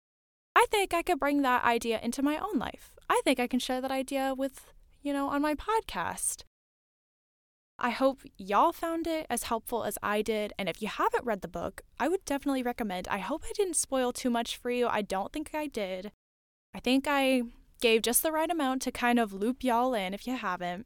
I 0.55 0.67
think 0.69 0.93
I 0.93 1.01
could 1.01 1.19
bring 1.19 1.41
that 1.41 1.63
idea 1.63 1.99
into 2.03 2.21
my 2.21 2.37
own 2.37 2.59
life. 2.59 2.91
I 3.09 3.21
think 3.23 3.39
I 3.39 3.47
can 3.47 3.59
share 3.59 3.81
that 3.81 3.89
idea 3.91 4.35
with, 4.37 4.71
you 5.01 5.13
know, 5.13 5.29
on 5.29 5.41
my 5.41 5.55
podcast. 5.55 6.43
I 7.79 7.89
hope 7.89 8.21
y'all 8.37 8.71
found 8.71 9.07
it 9.07 9.25
as 9.29 9.43
helpful 9.43 9.83
as 9.83 9.97
I 10.01 10.21
did. 10.21 10.53
And 10.57 10.69
if 10.69 10.81
you 10.81 10.87
haven't 10.87 11.25
read 11.25 11.41
the 11.41 11.47
book, 11.47 11.81
I 11.99 12.07
would 12.07 12.23
definitely 12.25 12.63
recommend. 12.63 13.07
I 13.07 13.17
hope 13.17 13.43
I 13.43 13.51
didn't 13.55 13.75
spoil 13.75 14.13
too 14.13 14.29
much 14.29 14.57
for 14.57 14.69
you. 14.69 14.87
I 14.87 15.01
don't 15.01 15.33
think 15.33 15.51
I 15.53 15.67
did. 15.67 16.11
I 16.73 16.79
think 16.79 17.05
I 17.07 17.43
gave 17.81 18.01
just 18.01 18.23
the 18.23 18.31
right 18.31 18.49
amount 18.49 18.81
to 18.83 18.91
kind 18.91 19.19
of 19.19 19.33
loop 19.33 19.63
y'all 19.63 19.93
in 19.93 20.13
if 20.13 20.25
you 20.25 20.35
haven't. 20.35 20.85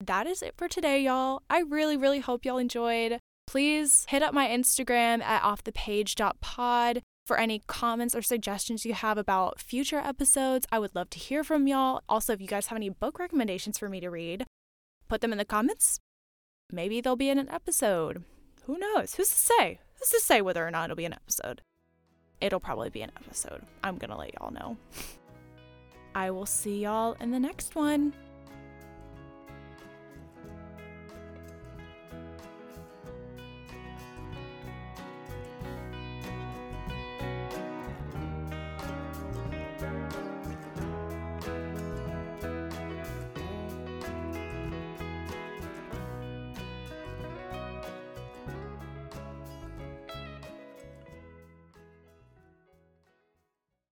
That 0.00 0.26
is 0.26 0.42
it 0.42 0.54
for 0.56 0.68
today, 0.68 1.02
y'all. 1.02 1.42
I 1.50 1.60
really, 1.60 1.96
really 1.96 2.20
hope 2.20 2.44
y'all 2.44 2.58
enjoyed. 2.58 3.18
Please 3.46 4.06
hit 4.08 4.22
up 4.22 4.32
my 4.32 4.48
Instagram 4.48 5.22
at 5.22 5.42
offthepage.pod 5.42 7.02
for 7.26 7.38
any 7.38 7.62
comments 7.66 8.14
or 8.14 8.22
suggestions 8.22 8.84
you 8.84 8.94
have 8.94 9.18
about 9.18 9.60
future 9.60 9.98
episodes. 9.98 10.66
I 10.72 10.78
would 10.78 10.94
love 10.94 11.10
to 11.10 11.18
hear 11.18 11.44
from 11.44 11.66
y'all. 11.66 12.02
Also, 12.08 12.32
if 12.32 12.40
you 12.40 12.48
guys 12.48 12.66
have 12.68 12.76
any 12.76 12.88
book 12.88 13.18
recommendations 13.18 13.78
for 13.78 13.88
me 13.88 14.00
to 14.00 14.10
read, 14.10 14.44
put 15.08 15.20
them 15.20 15.32
in 15.32 15.38
the 15.38 15.44
comments. 15.44 16.00
Maybe 16.70 17.00
they'll 17.00 17.16
be 17.16 17.28
in 17.28 17.38
an 17.38 17.50
episode. 17.50 18.24
Who 18.64 18.78
knows? 18.78 19.14
Who's 19.14 19.28
to 19.28 19.36
say? 19.36 19.80
Who's 19.98 20.10
to 20.10 20.20
say 20.20 20.40
whether 20.40 20.66
or 20.66 20.70
not 20.70 20.84
it'll 20.84 20.96
be 20.96 21.04
an 21.04 21.12
episode? 21.12 21.62
It'll 22.40 22.60
probably 22.60 22.90
be 22.90 23.02
an 23.02 23.12
episode. 23.16 23.62
I'm 23.84 23.98
gonna 23.98 24.18
let 24.18 24.34
y'all 24.34 24.50
know. 24.50 24.76
I 26.14 26.30
will 26.30 26.46
see 26.46 26.82
y'all 26.82 27.16
in 27.20 27.30
the 27.30 27.40
next 27.40 27.74
one. 27.74 28.12